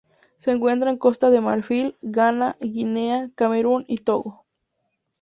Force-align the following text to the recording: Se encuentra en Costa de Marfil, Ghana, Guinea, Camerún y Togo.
Se 0.37 0.49
encuentra 0.49 0.89
en 0.89 0.97
Costa 0.97 1.29
de 1.29 1.41
Marfil, 1.41 1.95
Ghana, 2.01 2.57
Guinea, 2.59 3.29
Camerún 3.35 3.85
y 3.87 3.99
Togo. 3.99 4.47